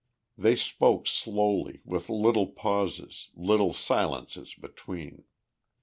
[0.35, 5.25] They spoke slowly, with little pauses, little silences between.